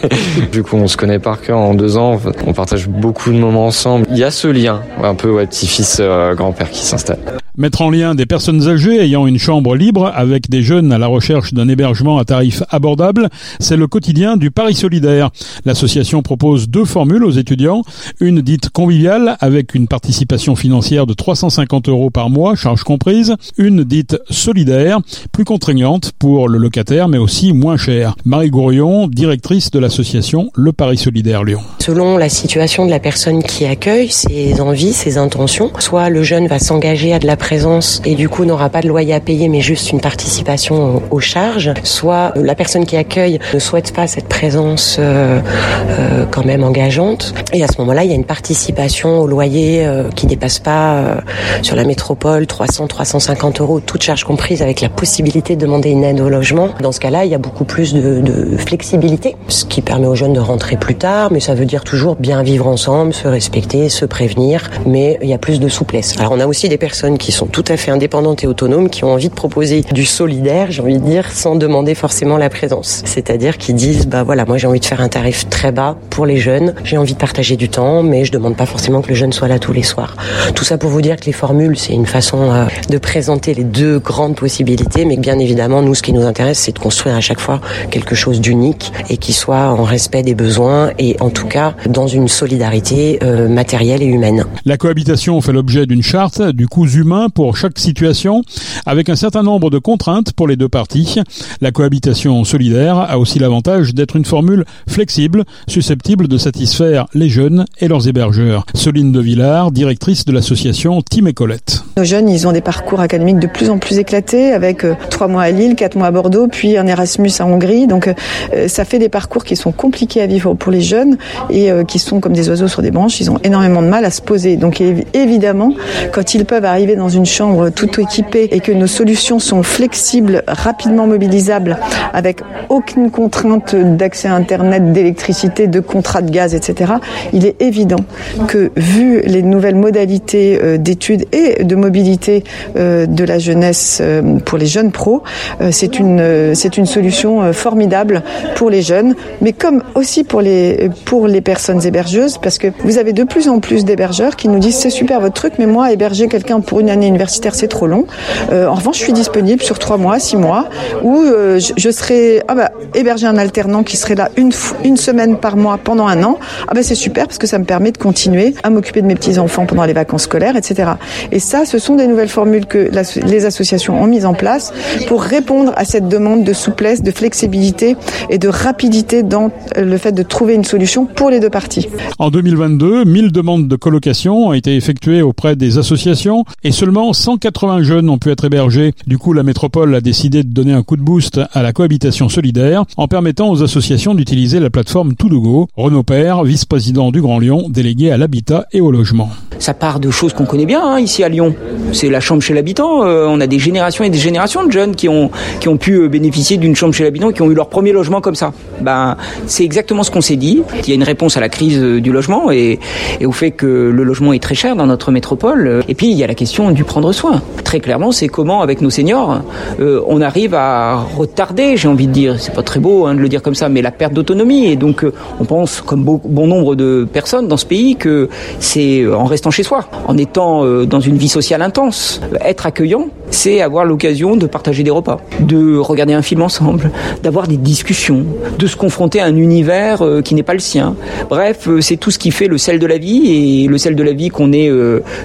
du 0.52 0.62
coup, 0.62 0.76
on 0.76 0.86
se 0.86 0.96
connaît 0.96 1.18
par 1.18 1.40
cœur 1.40 1.58
en 1.58 1.74
deux 1.74 1.96
ans. 1.96 2.18
On 2.46 2.52
partage 2.52 2.88
beaucoup 2.88 3.30
de 3.32 3.38
moments 3.38 3.66
ensemble. 3.66 4.06
Il 4.10 4.18
y 4.18 4.24
a 4.24 4.30
ce 4.30 4.48
lien, 4.48 4.82
un 5.02 5.14
peu 5.14 5.30
ouais, 5.30 5.46
petit-fils, 5.46 6.00
grand-père 6.34 6.70
qui 6.70 6.84
s'installe. 6.84 7.18
Mettre 7.58 7.82
en 7.82 7.90
lien 7.90 8.14
des 8.14 8.24
personnes 8.24 8.68
âgées 8.68 9.00
ayant 9.00 9.26
une 9.26 9.36
chambre 9.36 9.74
libre 9.74 10.12
avec 10.14 10.48
des 10.48 10.62
jeunes 10.62 10.92
à 10.92 10.98
la 10.98 11.08
recherche 11.08 11.52
d'un 11.52 11.66
hébergement 11.66 12.16
à 12.18 12.24
tarif 12.24 12.62
abordable, 12.70 13.28
c'est 13.58 13.76
le 13.76 13.88
quotidien 13.88 14.36
du 14.36 14.52
Paris 14.52 14.76
Solidaire. 14.76 15.30
L'association 15.64 16.22
propose 16.22 16.68
deux 16.68 16.84
formules 16.84 17.24
aux 17.24 17.32
étudiants, 17.32 17.82
une 18.20 18.42
dite 18.42 18.70
conviviale 18.70 19.36
avec 19.40 19.74
une 19.74 19.88
participation 19.88 20.54
financière 20.54 21.04
de 21.04 21.14
350 21.14 21.88
euros 21.88 22.10
par 22.10 22.30
mois, 22.30 22.54
charges 22.54 22.84
comprises, 22.84 23.34
une 23.56 23.82
dite 23.82 24.16
solidaire, 24.30 25.00
plus 25.32 25.44
contraignante 25.44 26.12
pour 26.16 26.48
le 26.48 26.58
locataire 26.58 27.08
mais 27.08 27.18
aussi 27.18 27.52
moins 27.52 27.76
chère. 27.76 28.14
Marie 28.24 28.50
Gourion, 28.50 29.08
directrice 29.08 29.72
de 29.72 29.80
l'association 29.80 30.52
Le 30.54 30.72
Paris 30.72 30.98
Solidaire 30.98 31.42
Lyon. 31.42 31.62
Selon 31.80 32.18
la 32.18 32.28
situation 32.28 32.86
de 32.86 32.90
la 32.90 33.00
personne 33.00 33.42
qui 33.42 33.64
accueille, 33.64 34.10
ses 34.10 34.60
envies, 34.60 34.92
ses 34.92 35.18
intentions, 35.18 35.72
soit 35.80 36.08
le 36.08 36.22
jeune 36.22 36.46
va 36.46 36.60
s'engager 36.60 37.12
à 37.12 37.18
de 37.18 37.26
la 37.26 37.36
présence 37.48 38.02
et 38.04 38.14
du 38.14 38.28
coup 38.28 38.44
n'aura 38.44 38.68
pas 38.68 38.82
de 38.82 38.88
loyer 38.88 39.14
à 39.14 39.20
payer 39.20 39.48
mais 39.48 39.62
juste 39.62 39.90
une 39.90 40.02
participation 40.02 41.02
aux 41.10 41.18
charges, 41.18 41.72
soit 41.82 42.34
la 42.36 42.54
personne 42.54 42.84
qui 42.84 42.94
accueille 42.94 43.38
ne 43.54 43.58
souhaite 43.58 43.94
pas 43.94 44.06
cette 44.06 44.28
présence 44.28 44.98
euh, 44.98 45.40
euh, 45.88 46.26
quand 46.30 46.44
même 46.44 46.62
engageante 46.62 47.32
et 47.54 47.64
à 47.64 47.66
ce 47.68 47.78
moment-là 47.78 48.04
il 48.04 48.10
y 48.10 48.12
a 48.12 48.16
une 48.16 48.26
participation 48.26 49.20
au 49.20 49.26
loyer 49.26 49.86
euh, 49.86 50.10
qui 50.14 50.26
dépasse 50.26 50.58
pas 50.58 51.22
sur 51.62 51.74
la 51.74 51.84
métropole 51.84 52.44
300-350 52.44 53.62
euros, 53.62 53.80
toutes 53.80 54.02
charges 54.02 54.24
comprises 54.24 54.60
avec 54.60 54.82
la 54.82 54.90
possibilité 54.90 55.56
de 55.56 55.62
demander 55.62 55.88
une 55.88 56.04
aide 56.04 56.20
au 56.20 56.28
logement. 56.28 56.68
Dans 56.82 56.92
ce 56.92 57.00
cas-là 57.00 57.24
il 57.24 57.30
y 57.30 57.34
a 57.34 57.38
beaucoup 57.38 57.64
plus 57.64 57.94
de, 57.94 58.20
de 58.20 58.58
flexibilité, 58.58 59.36
ce 59.48 59.64
qui 59.64 59.80
permet 59.80 60.06
aux 60.06 60.14
jeunes 60.14 60.34
de 60.34 60.40
rentrer 60.40 60.76
plus 60.76 60.96
tard, 60.96 61.32
mais 61.32 61.40
ça 61.40 61.54
veut 61.54 61.64
dire 61.64 61.84
toujours 61.84 62.16
bien 62.16 62.42
vivre 62.42 62.66
ensemble, 62.66 63.14
se 63.14 63.26
respecter, 63.26 63.88
se 63.88 64.04
prévenir, 64.04 64.68
mais 64.84 65.18
il 65.22 65.30
y 65.30 65.32
a 65.32 65.38
plus 65.38 65.60
de 65.60 65.68
souplesse. 65.70 66.14
Alors 66.18 66.32
on 66.32 66.40
a 66.40 66.46
aussi 66.46 66.68
des 66.68 66.76
personnes 66.76 67.16
qui 67.16 67.32
sont 67.37 67.37
tout 67.46 67.64
à 67.68 67.76
fait 67.76 67.90
indépendantes 67.90 68.44
et 68.44 68.46
autonomes, 68.46 68.90
qui 68.90 69.04
ont 69.04 69.12
envie 69.12 69.28
de 69.28 69.34
proposer 69.34 69.82
du 69.92 70.04
solidaire, 70.04 70.70
j'ai 70.70 70.82
envie 70.82 70.98
de 70.98 71.04
dire, 71.04 71.30
sans 71.30 71.56
demander 71.56 71.94
forcément 71.94 72.36
la 72.36 72.50
présence. 72.50 73.02
C'est-à-dire 73.04 73.58
qui 73.58 73.74
disent, 73.74 74.06
bah 74.06 74.22
voilà, 74.22 74.44
moi 74.44 74.58
j'ai 74.58 74.66
envie 74.66 74.80
de 74.80 74.84
faire 74.84 75.00
un 75.00 75.08
tarif 75.08 75.48
très 75.48 75.72
bas 75.72 75.96
pour 76.10 76.26
les 76.26 76.38
jeunes, 76.38 76.74
j'ai 76.84 76.96
envie 76.96 77.14
de 77.14 77.18
partager 77.18 77.56
du 77.56 77.68
temps, 77.68 78.02
mais 78.02 78.24
je 78.24 78.32
demande 78.32 78.56
pas 78.56 78.66
forcément 78.66 79.02
que 79.02 79.08
le 79.08 79.14
jeune 79.14 79.32
soit 79.32 79.48
là 79.48 79.58
tous 79.58 79.72
les 79.72 79.82
soirs. 79.82 80.16
Tout 80.54 80.64
ça 80.64 80.78
pour 80.78 80.90
vous 80.90 81.02
dire 81.02 81.16
que 81.16 81.26
les 81.26 81.32
formules, 81.32 81.78
c'est 81.78 81.92
une 81.92 82.06
façon 82.06 82.50
euh, 82.50 82.66
de 82.88 82.98
présenter 82.98 83.54
les 83.54 83.64
deux 83.64 83.98
grandes 83.98 84.36
possibilités, 84.36 85.04
mais 85.04 85.16
bien 85.16 85.38
évidemment, 85.38 85.82
nous, 85.82 85.94
ce 85.94 86.02
qui 86.02 86.12
nous 86.12 86.24
intéresse, 86.24 86.58
c'est 86.58 86.72
de 86.72 86.78
construire 86.78 87.14
à 87.14 87.20
chaque 87.20 87.40
fois 87.40 87.60
quelque 87.90 88.14
chose 88.14 88.40
d'unique 88.40 88.92
et 89.10 89.16
qui 89.16 89.32
soit 89.32 89.68
en 89.68 89.84
respect 89.84 90.22
des 90.22 90.34
besoins 90.34 90.90
et 90.98 91.16
en 91.20 91.30
tout 91.30 91.46
cas 91.46 91.74
dans 91.88 92.06
une 92.06 92.28
solidarité 92.28 93.18
euh, 93.22 93.48
matérielle 93.48 94.02
et 94.02 94.06
humaine. 94.06 94.44
La 94.64 94.76
cohabitation 94.76 95.40
fait 95.40 95.52
l'objet 95.52 95.86
d'une 95.86 96.02
charte 96.02 96.42
du 96.42 96.66
coût 96.66 96.86
humain 96.86 97.27
pour 97.30 97.56
chaque 97.56 97.78
situation, 97.78 98.42
avec 98.86 99.08
un 99.08 99.16
certain 99.16 99.42
nombre 99.42 99.70
de 99.70 99.78
contraintes 99.78 100.32
pour 100.32 100.48
les 100.48 100.56
deux 100.56 100.68
parties. 100.68 101.20
La 101.60 101.70
cohabitation 101.70 102.44
solidaire 102.44 102.98
a 102.98 103.18
aussi 103.18 103.38
l'avantage 103.38 103.94
d'être 103.94 104.16
une 104.16 104.24
formule 104.24 104.64
flexible, 104.88 105.44
susceptible 105.68 106.28
de 106.28 106.38
satisfaire 106.38 107.06
les 107.14 107.28
jeunes 107.28 107.64
et 107.80 107.88
leurs 107.88 108.08
hébergeurs. 108.08 108.64
Soline 108.74 109.12
de 109.12 109.20
Villard, 109.20 109.72
directrice 109.72 110.24
de 110.24 110.32
l'association 110.32 111.02
Tim 111.02 111.26
et 111.26 111.32
Colette. 111.32 111.82
Nos 111.96 112.04
jeunes, 112.04 112.28
ils 112.28 112.46
ont 112.46 112.52
des 112.52 112.60
parcours 112.60 113.00
académiques 113.00 113.38
de 113.38 113.46
plus 113.46 113.70
en 113.70 113.78
plus 113.78 113.98
éclatés, 113.98 114.52
avec 114.52 114.84
euh, 114.84 114.94
trois 115.10 115.28
mois 115.28 115.42
à 115.42 115.50
Lille, 115.50 115.74
quatre 115.74 115.96
mois 115.96 116.06
à 116.06 116.10
Bordeaux, 116.10 116.48
puis 116.48 116.76
un 116.76 116.86
Erasmus 116.86 117.30
à 117.40 117.46
Hongrie. 117.46 117.86
Donc, 117.86 118.08
euh, 118.08 118.68
ça 118.68 118.84
fait 118.84 118.98
des 118.98 119.08
parcours 119.08 119.44
qui 119.44 119.56
sont 119.56 119.72
compliqués 119.72 120.20
à 120.20 120.26
vivre 120.26 120.54
pour 120.54 120.72
les 120.72 120.80
jeunes 120.80 121.16
et 121.50 121.70
euh, 121.70 121.84
qui 121.84 121.98
sont 121.98 122.20
comme 122.20 122.32
des 122.32 122.48
oiseaux 122.48 122.68
sur 122.68 122.82
des 122.82 122.90
branches. 122.90 123.20
Ils 123.20 123.30
ont 123.30 123.38
énormément 123.44 123.82
de 123.82 123.88
mal 123.88 124.04
à 124.04 124.10
se 124.10 124.22
poser. 124.22 124.56
Donc, 124.56 124.82
évidemment, 125.14 125.74
quand 126.12 126.34
ils 126.34 126.44
peuvent 126.44 126.64
arriver 126.64 126.96
dans 126.96 127.08
une 127.08 127.17
une 127.18 127.26
chambre 127.26 127.70
tout 127.70 128.00
équipée 128.00 128.48
et 128.52 128.60
que 128.60 128.70
nos 128.70 128.86
solutions 128.86 129.40
sont 129.40 129.64
flexibles, 129.64 130.44
rapidement 130.46 131.08
mobilisables, 131.08 131.76
avec 132.14 132.42
aucune 132.68 133.10
contrainte 133.10 133.74
d'accès 133.74 134.28
à 134.28 134.34
Internet, 134.34 134.92
d'électricité, 134.92 135.66
de 135.66 135.80
contrat 135.80 136.22
de 136.22 136.30
gaz, 136.30 136.54
etc., 136.54 136.92
il 137.32 137.44
est 137.44 137.60
évident 137.60 137.98
que 138.46 138.70
vu 138.76 139.20
les 139.22 139.42
nouvelles 139.42 139.74
modalités 139.74 140.60
euh, 140.62 140.78
d'études 140.78 141.26
et 141.32 141.64
de 141.64 141.74
mobilité 141.74 142.44
euh, 142.76 143.06
de 143.06 143.24
la 143.24 143.40
jeunesse 143.40 143.98
euh, 144.00 144.38
pour 144.44 144.58
les 144.58 144.66
jeunes 144.66 144.92
pros, 144.92 145.24
c'est 145.70 145.98
une, 145.98 146.54
c'est 146.54 146.76
une 146.76 146.86
solution 146.86 147.52
formidable 147.52 148.22
pour 148.54 148.70
les 148.70 148.82
jeunes, 148.82 149.16
mais 149.40 149.52
comme 149.52 149.82
aussi 149.96 150.22
pour 150.22 150.40
les, 150.40 150.90
pour 151.04 151.26
les 151.26 151.40
personnes 151.40 151.84
hébergeuses, 151.84 152.38
parce 152.38 152.58
que 152.58 152.68
vous 152.84 152.98
avez 152.98 153.12
de 153.12 153.24
plus 153.24 153.48
en 153.48 153.58
plus 153.58 153.84
d'hébergeurs 153.84 154.36
qui 154.36 154.48
nous 154.48 154.60
disent 154.60 154.76
c'est 154.76 154.90
super 154.90 155.20
votre 155.20 155.34
truc, 155.34 155.54
mais 155.58 155.66
moi 155.66 155.90
héberger 155.92 156.28
quelqu'un 156.28 156.60
pour 156.60 156.80
une 156.80 156.90
année 156.90 156.97
universitaire, 157.06 157.54
c'est 157.54 157.68
trop 157.68 157.86
long. 157.86 158.06
en 158.50 158.74
revanche, 158.74 158.98
je 158.98 159.02
suis 159.02 159.12
disponible 159.12 159.62
sur 159.62 159.78
trois 159.78 159.96
mois, 159.96 160.18
six 160.18 160.36
mois, 160.36 160.68
où 161.02 161.24
je, 161.24 161.90
serai 161.90 162.42
ah 162.48 162.54
bah, 162.54 162.70
héberger 162.94 163.26
un 163.26 163.38
alternant 163.38 163.82
qui 163.82 163.96
serait 163.96 164.14
là 164.14 164.30
une, 164.36 164.52
une 164.84 164.96
semaine 164.96 165.38
par 165.38 165.56
mois 165.56 165.78
pendant 165.78 166.06
un 166.06 166.22
an. 166.22 166.38
Ah 166.66 166.74
bah 166.74 166.82
c'est 166.82 166.94
super 166.94 167.26
parce 167.26 167.38
que 167.38 167.46
ça 167.46 167.58
me 167.58 167.64
permet 167.64 167.92
de 167.92 167.98
continuer 167.98 168.54
à 168.62 168.70
m'occuper 168.70 169.02
de 169.02 169.06
mes 169.06 169.14
petits 169.14 169.38
enfants 169.38 169.66
pendant 169.66 169.84
les 169.84 169.92
vacances 169.92 170.24
scolaires, 170.24 170.56
etc. 170.56 170.92
Et 171.32 171.38
ça, 171.38 171.64
ce 171.64 171.78
sont 171.78 171.96
des 171.96 172.06
nouvelles 172.06 172.28
formules 172.28 172.66
que 172.66 172.90
les 173.26 173.46
associations 173.46 174.00
ont 174.02 174.06
mises 174.06 174.26
en 174.26 174.34
place 174.34 174.72
pour 175.06 175.22
répondre 175.22 175.72
à 175.76 175.84
cette 175.84 176.08
demande 176.08 176.44
de 176.44 176.52
souplesse, 176.52 177.02
de 177.02 177.10
flexibilité 177.10 177.96
et 178.30 178.38
de 178.38 178.48
rapidité 178.48 179.22
dans 179.22 179.50
le 179.76 179.96
fait 179.98 180.12
de 180.12 180.22
trouver 180.22 180.54
une 180.54 180.64
solution 180.64 181.06
pour 181.06 181.30
les 181.30 181.40
deux 181.40 181.50
parties. 181.50 181.88
En 182.18 182.30
2022, 182.30 183.04
1000 183.04 183.32
demandes 183.32 183.68
de 183.68 183.76
colocation 183.76 184.48
ont 184.48 184.52
été 184.52 184.76
effectuées 184.76 185.22
auprès 185.22 185.56
des 185.56 185.78
associations 185.78 186.44
et 186.64 186.72
seulement 186.88 187.12
180 187.12 187.82
jeunes 187.82 188.08
ont 188.08 188.16
pu 188.16 188.30
être 188.30 188.46
hébergés. 188.46 188.94
Du 189.06 189.18
coup, 189.18 189.34
la 189.34 189.42
métropole 189.42 189.94
a 189.94 190.00
décidé 190.00 190.42
de 190.42 190.48
donner 190.48 190.72
un 190.72 190.82
coup 190.82 190.96
de 190.96 191.02
boost 191.02 191.38
à 191.52 191.62
la 191.62 191.74
cohabitation 191.74 192.30
solidaire 192.30 192.84
en 192.96 193.08
permettant 193.08 193.50
aux 193.50 193.62
associations 193.62 194.14
d'utiliser 194.14 194.58
la 194.58 194.70
plateforme 194.70 195.14
Todogo. 195.14 195.68
Renaud 195.76 196.02
Père, 196.02 196.44
vice-président 196.44 197.10
du 197.10 197.20
Grand 197.20 197.40
Lyon, 197.40 197.66
délégué 197.68 198.10
à 198.10 198.16
l'habitat 198.16 198.64
et 198.72 198.80
au 198.80 198.90
logement. 198.90 199.28
Ça 199.58 199.74
part 199.74 200.00
de 200.00 200.10
choses 200.10 200.32
qu'on 200.32 200.46
connaît 200.46 200.64
bien 200.64 200.80
hein, 200.82 200.98
ici 200.98 201.22
à 201.22 201.28
Lyon. 201.28 201.54
C'est 201.92 202.08
la 202.08 202.20
chambre 202.20 202.42
chez 202.42 202.54
l'habitant. 202.54 203.04
Euh, 203.04 203.26
on 203.28 203.40
a 203.40 203.46
des 203.46 203.58
générations 203.58 204.04
et 204.04 204.08
des 204.08 204.18
générations 204.18 204.64
de 204.64 204.72
jeunes 204.72 204.94
qui 204.94 205.08
ont 205.08 205.30
qui 205.60 205.68
ont 205.68 205.76
pu 205.76 205.94
euh, 205.94 206.08
bénéficier 206.08 206.56
d'une 206.56 206.76
chambre 206.76 206.94
chez 206.94 207.04
l'habitant, 207.04 207.32
qui 207.32 207.42
ont 207.42 207.50
eu 207.50 207.54
leur 207.54 207.68
premier 207.68 207.92
logement 207.92 208.20
comme 208.20 208.36
ça. 208.36 208.52
Ben 208.80 209.16
c'est 209.46 209.64
exactement 209.64 210.04
ce 210.04 210.10
qu'on 210.10 210.20
s'est 210.20 210.36
dit. 210.36 210.62
Il 210.84 210.88
y 210.88 210.92
a 210.92 210.94
une 210.94 211.02
réponse 211.02 211.36
à 211.36 211.40
la 211.40 211.48
crise 211.48 211.78
euh, 211.82 212.00
du 212.00 212.12
logement 212.12 212.50
et, 212.50 212.78
et 213.20 213.26
au 213.26 213.32
fait 213.32 213.50
que 213.50 213.66
le 213.66 214.04
logement 214.04 214.32
est 214.32 214.42
très 214.42 214.54
cher 214.54 214.76
dans 214.76 214.86
notre 214.86 215.10
métropole. 215.10 215.82
Et 215.88 215.94
puis 215.94 216.10
il 216.10 216.16
y 216.16 216.22
a 216.22 216.26
la 216.26 216.34
question 216.34 216.70
du 216.70 216.77
prendre 216.84 217.12
soin. 217.12 217.42
Très 217.64 217.80
clairement, 217.80 218.12
c'est 218.12 218.28
comment 218.28 218.62
avec 218.62 218.80
nos 218.80 218.90
seniors 218.90 219.40
on 219.78 220.20
arrive 220.20 220.54
à 220.54 220.96
retarder, 220.96 221.76
j'ai 221.76 221.88
envie 221.88 222.06
de 222.06 222.12
dire, 222.12 222.36
c'est 222.38 222.54
pas 222.54 222.62
très 222.62 222.80
beau 222.80 223.06
hein, 223.06 223.14
de 223.14 223.20
le 223.20 223.28
dire 223.28 223.42
comme 223.42 223.54
ça, 223.54 223.68
mais 223.68 223.82
la 223.82 223.90
perte 223.90 224.12
d'autonomie. 224.12 224.66
Et 224.66 224.76
donc 224.76 225.04
on 225.40 225.44
pense, 225.44 225.80
comme 225.80 226.02
bon 226.02 226.46
nombre 226.46 226.74
de 226.74 227.06
personnes 227.10 227.48
dans 227.48 227.56
ce 227.56 227.66
pays, 227.66 227.96
que 227.96 228.28
c'est 228.60 229.06
en 229.06 229.24
restant 229.24 229.50
chez 229.50 229.62
soi, 229.62 229.84
en 230.06 230.16
étant 230.16 230.64
dans 230.84 231.00
une 231.00 231.16
vie 231.16 231.28
sociale 231.28 231.62
intense, 231.62 232.20
être 232.40 232.66
accueillant, 232.66 233.08
c'est 233.30 233.60
avoir 233.60 233.84
l'occasion 233.84 234.36
de 234.36 234.46
partager 234.46 234.82
des 234.82 234.90
repas, 234.90 235.20
de 235.40 235.76
regarder 235.78 236.14
un 236.14 236.22
film 236.22 236.42
ensemble, 236.42 236.90
d'avoir 237.22 237.46
des 237.46 237.56
discussions, 237.56 238.24
de 238.58 238.66
se 238.66 238.76
confronter 238.76 239.20
à 239.20 239.26
un 239.26 239.36
univers 239.36 240.02
euh, 240.02 240.22
qui 240.22 240.34
n'est 240.34 240.42
pas 240.42 240.54
le 240.54 240.58
sien. 240.58 240.96
Bref, 241.28 241.68
euh, 241.68 241.80
c'est 241.80 241.96
tout 241.96 242.10
ce 242.10 242.18
qui 242.18 242.30
fait 242.30 242.48
le 242.48 242.58
sel 242.58 242.78
de 242.78 242.86
la 242.86 242.98
vie 242.98 243.62
et 243.64 243.68
le 243.68 243.78
sel 243.78 243.94
de 243.96 244.02
la 244.02 244.12
vie 244.12 244.28
qu'on 244.28 244.52
ait 244.52 244.70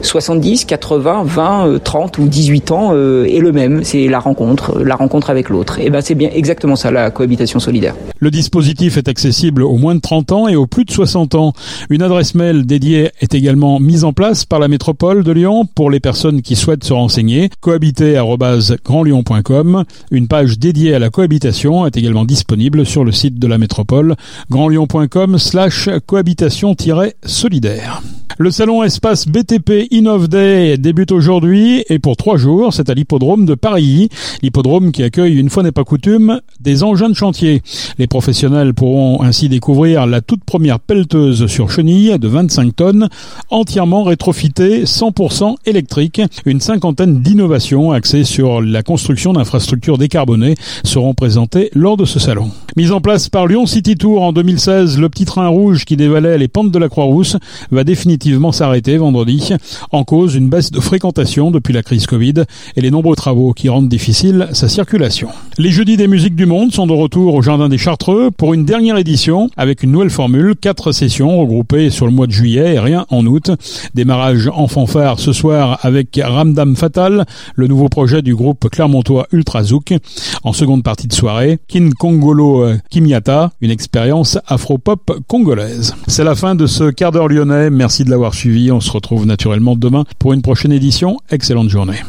70, 0.01 0.65
80, 0.65 1.23
20, 1.25 1.42
30 1.83 2.17
ou 2.17 2.27
18 2.27 2.71
ans 2.71 2.91
euh, 2.93 3.25
est 3.25 3.39
le 3.39 3.51
même, 3.51 3.83
c'est 3.83 4.07
la 4.07 4.19
rencontre, 4.19 4.81
la 4.83 4.95
rencontre 4.95 5.29
avec 5.29 5.49
l'autre. 5.49 5.79
Et 5.79 5.89
ben 5.89 6.01
c'est 6.01 6.15
bien 6.15 6.29
exactement 6.33 6.75
ça 6.75 6.91
la 6.91 7.11
cohabitation 7.11 7.59
solidaire. 7.59 7.95
Le 8.19 8.31
dispositif 8.31 8.97
est 8.97 9.07
accessible 9.07 9.63
aux 9.63 9.77
moins 9.77 9.95
de 9.95 10.01
30 10.01 10.31
ans 10.31 10.47
et 10.47 10.55
aux 10.55 10.67
plus 10.67 10.85
de 10.85 10.91
60 10.91 11.35
ans. 11.35 11.53
Une 11.89 12.01
adresse 12.01 12.35
mail 12.35 12.65
dédiée 12.65 13.11
est 13.19 13.35
également 13.35 13.79
mise 13.79 14.03
en 14.03 14.11
place 14.13 14.45
par 14.45 14.59
la 14.59 14.67
métropole 14.67 15.23
de 15.23 15.31
Lyon 15.31 15.65
pour 15.75 15.91
les 15.91 15.99
personnes 15.99 16.41
qui 16.41 16.55
souhaitent 16.55 16.83
se 16.83 16.93
renseigner. 16.93 17.49
Cohabiter@grandlyon.com. 17.61 19.83
Une 20.11 20.27
page 20.27 20.59
dédiée 20.59 20.95
à 20.95 20.99
la 20.99 21.09
cohabitation 21.09 21.85
est 21.85 21.97
également 21.97 22.25
disponible 22.25 22.85
sur 22.85 23.03
le 23.03 23.11
site 23.11 23.39
de 23.39 23.47
la 23.47 23.57
métropole 23.57 24.15
grandlyon.com 24.49 25.37
slash 25.37 25.89
cohabitation-solidaire. 26.05 28.01
Le 28.39 28.49
salon 28.49 28.83
espace 28.83 29.27
BTP 29.27 29.87
Innov 29.91 30.27
Day 30.27 30.77
débute 30.79 31.11
aujourd'hui 31.11 31.83
et 31.87 31.99
pour 31.99 32.17
trois 32.17 32.37
jours, 32.37 32.73
c'est 32.73 32.89
à 32.89 32.95
l'hippodrome 32.95 33.45
de 33.45 33.53
Paris. 33.53 34.09
L'hippodrome 34.41 34.91
qui 34.91 35.03
accueille, 35.03 35.37
une 35.37 35.51
fois 35.51 35.61
n'est 35.61 35.71
pas 35.71 35.83
coutume, 35.83 36.41
des 36.59 36.81
engins 36.81 37.09
de 37.09 37.13
chantier. 37.13 37.61
Les 37.99 38.07
professionnels 38.07 38.73
pourront 38.73 39.21
ainsi 39.21 39.49
découvrir 39.49 40.07
la 40.07 40.21
toute 40.21 40.43
première 40.43 40.79
pelleteuse 40.79 41.45
sur 41.45 41.69
chenille 41.69 42.17
de 42.17 42.27
25 42.27 42.75
tonnes, 42.75 43.07
entièrement 43.51 44.03
rétrofitée, 44.03 44.85
100% 44.85 45.55
électrique. 45.67 46.21
Une 46.45 46.59
cinquantaine 46.59 47.21
d'innovations 47.21 47.91
axées 47.91 48.23
sur 48.23 48.61
la 48.61 48.81
construction 48.81 49.33
d'infrastructures 49.33 49.99
décarbonées 49.99 50.55
seront 50.83 51.13
présentées 51.13 51.69
lors 51.75 51.97
de 51.97 52.05
ce 52.05 52.17
salon. 52.17 52.49
Mise 52.75 52.91
en 52.91 53.01
place 53.01 53.29
par 53.29 53.45
Lyon 53.45 53.67
City 53.67 53.95
Tour 53.95 54.23
en 54.23 54.33
2016, 54.33 54.97
le 54.99 55.07
petit 55.09 55.25
train 55.25 55.47
rouge 55.47 55.85
qui 55.85 55.97
dévalait 55.97 56.39
les 56.39 56.47
pentes 56.47 56.71
de 56.71 56.79
la 56.79 56.89
Croix-Rousse 56.89 57.37
va 57.69 57.83
définitivement 58.13 58.51
s'arrêter 58.51 58.97
vendredi. 58.97 59.53
En 59.91 60.03
cause, 60.03 60.35
une 60.35 60.47
baisse 60.47 60.71
de 60.71 60.79
fréquentation 60.79 61.49
depuis 61.49 61.73
la 61.73 61.81
crise 61.81 62.05
Covid 62.05 62.43
et 62.75 62.81
les 62.81 62.91
nombreux 62.91 63.15
travaux 63.15 63.53
qui 63.53 63.69
rendent 63.69 63.89
difficile 63.89 64.49
sa 64.53 64.69
circulation. 64.69 65.29
Les 65.57 65.71
jeudis 65.71 65.97
des 65.97 66.07
musiques 66.07 66.35
du 66.35 66.45
monde 66.45 66.71
sont 66.71 66.85
de 66.85 66.93
retour 66.93 67.33
au 67.33 67.41
Jardin 67.41 67.69
des 67.69 67.79
Chartreux 67.79 68.29
pour 68.29 68.53
une 68.53 68.65
dernière 68.65 68.97
édition 68.97 69.49
avec 69.57 69.81
une 69.81 69.91
nouvelle 69.91 70.11
formule, 70.11 70.55
quatre 70.55 70.91
sessions 70.91 71.39
regroupées 71.39 71.89
sur 71.89 72.05
le 72.05 72.11
mois 72.11 72.27
de 72.27 72.31
juillet 72.31 72.75
et 72.75 72.79
rien 72.79 73.07
en 73.09 73.25
août. 73.25 73.49
Démarrage 73.95 74.47
en 74.53 74.67
fanfare 74.67 75.19
ce 75.19 75.33
soir 75.33 75.79
avec 75.81 76.19
Ramdam 76.23 76.75
Fatal, 76.75 77.25
le 77.55 77.67
nouveau 77.67 77.89
projet 77.89 78.21
du 78.21 78.35
groupe 78.35 78.69
clermontois 78.69 79.27
Ultrazouk. 79.31 79.95
En 80.43 80.53
seconde 80.53 80.83
partie 80.83 81.07
de 81.07 81.13
soirée, 81.13 81.57
Kin 81.67 81.89
Kongolo 81.97 82.67
Kimiata, 82.91 83.51
une 83.61 83.71
expérience 83.71 84.37
afro-pop 84.45 85.19
congolaise. 85.27 85.95
C'est 86.07 86.23
la 86.23 86.35
fin 86.35 86.53
de 86.53 86.67
ce 86.67 86.91
quart 86.91 87.11
d'heure 87.11 87.27
lyonnais. 87.27 87.71
Merci 87.71 88.02
de 88.03 88.09
l'avoir 88.09 88.33
suivi. 88.33 88.71
On 88.71 88.79
se 88.79 88.91
retrouve 88.91 89.25
naturellement 89.25 89.75
demain 89.75 90.05
pour 90.19 90.33
une 90.33 90.41
prochaine 90.41 90.71
édition. 90.71 91.17
Excellente 91.29 91.69
journée. 91.69 92.03